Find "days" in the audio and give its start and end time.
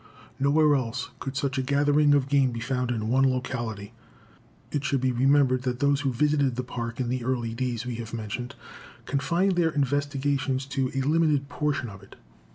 7.53-7.85